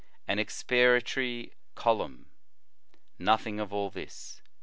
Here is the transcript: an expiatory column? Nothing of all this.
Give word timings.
an 0.27 0.39
expiatory 0.39 1.51
column? 1.75 2.25
Nothing 3.19 3.59
of 3.59 3.71
all 3.71 3.91
this. 3.91 4.41